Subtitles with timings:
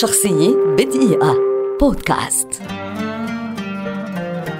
[0.00, 1.36] شخصية بدقيقة.
[1.80, 2.48] بودكاست.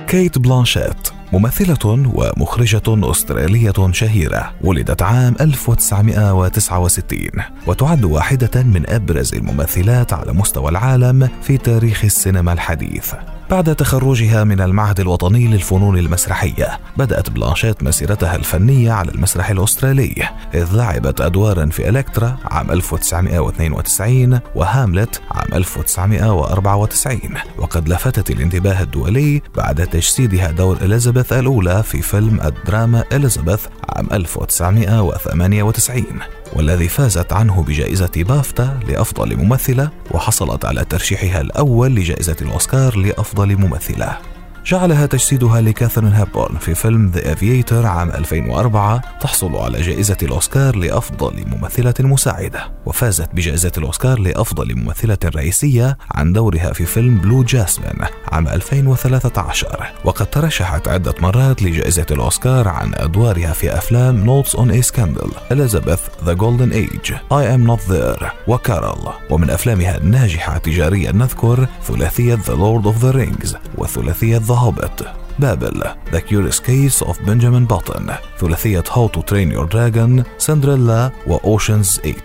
[0.08, 1.79] كيت بلانشيت ممثلة
[2.15, 7.29] ومخرجة أسترالية شهيرة ولدت عام 1969
[7.66, 13.14] وتعد واحدة من أبرز الممثلات على مستوى العالم في تاريخ السينما الحديث.
[13.53, 20.77] بعد تخرجها من المعهد الوطني للفنون المسرحية بدأت بلانشيت مسيرتها الفنية على المسرح الأسترالي إذ
[20.77, 27.20] لعبت أدوارا في إلكترا عام 1992 وهاملت عام 1994
[27.59, 36.05] وقد لفتت الانتباه الدولي بعد تجسيدها دور إليزابيث الأولى في فيلم الدراما إليزابيث عام 1998
[36.52, 44.32] والذي فازت عنه بجائزة بافتا لأفضل ممثلة وحصلت على ترشيحها الأول لجائزة الأوسكار لأفضل ممثلة.
[44.66, 51.45] جعلها تجسيدها لكاثرين هيبورن في فيلم The Aviator عام 2004 تحصل على جائزة الأوسكار لأفضل
[51.47, 57.98] ممثلة مساعدة وفازت بجائزة الأوسكار لأفضل ممثلة رئيسية عن دورها في فيلم Blue Jasmine
[58.33, 64.82] عام 2013 وقد ترشحت عدة مرات لجائزة الأوسكار عن أدوارها في أفلام Notes on a
[64.82, 71.66] Scandal Elizabeth The Golden Age I am not there وكارول ومن أفلامها الناجحة تجاريا نذكر
[71.84, 73.55] ثلاثية The Lord of the Rings.
[73.83, 75.05] وثلاثية Hobbit.
[75.38, 75.83] بابل.
[76.12, 78.12] The Curious Case of Benjamin Button.
[78.41, 80.22] ثلاثية How to Train Your Dragon.
[80.39, 82.16] سندريلا و Ocean's 8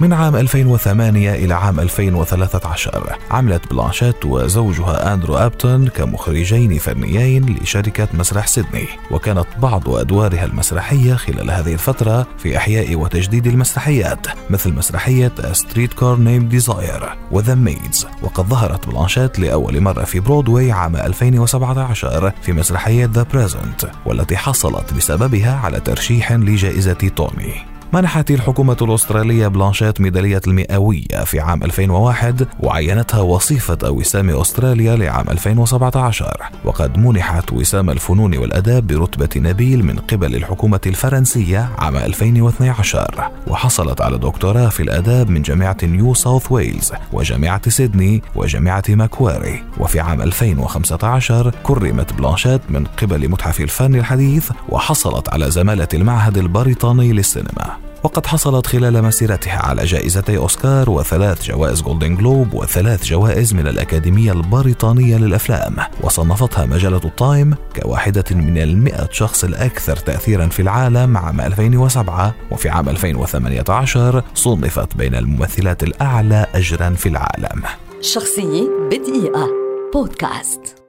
[0.00, 8.46] من عام 2008 إلى عام 2013 عملت بلانشيت وزوجها أندرو أبتون كمخرجين فنيين لشركة مسرح
[8.46, 8.86] سيدني.
[9.10, 16.16] وكانت بعض أدوارها المسرحية خلال هذه الفترة في إحياء وتجديد المسرحيات مثل مسرحية Street car
[16.16, 22.52] Named Desire و The Maids وقد ظهرت بلانشيت لأول مرة في برودواي عام 2017 في
[22.52, 30.40] مسرحية The Present والتي حصلت بسببها على ترشيح لجائزة توني منحت الحكومة الأسترالية بلانشيت ميدالية
[30.46, 38.86] المئوية في عام 2001 وعينتها وصيفة وسام أستراليا لعام 2017 وقد منحت وسام الفنون والأداب
[38.86, 45.76] برتبة نبيل من قبل الحكومة الفرنسية عام 2012 وحصلت على دكتوراه في الآداب من جامعة
[45.82, 49.62] نيو ساوث ويلز وجامعة سيدني وجامعة ماكواري.
[49.78, 57.12] وفي عام 2015 كرمت بلانشيت من قبل متحف الفن الحديث وحصلت على زمالة المعهد البريطاني
[57.12, 57.89] للسينما.
[58.02, 64.32] وقد حصلت خلال مسيرتها على جائزتي أوسكار وثلاث جوائز جولدن جلوب وثلاث جوائز من الأكاديمية
[64.32, 65.76] البريطانية للأفلام.
[66.00, 72.88] وصنفتها مجلة التايم كواحدة من المئة شخص الأكثر تأثيرا في العالم عام 2007 وفي عام
[72.88, 77.62] 2018 صنفت بين الممثلات الأعلى أجرا في العالم.
[78.00, 79.48] شخصية بدقيقة.
[79.94, 80.79] بودكاست.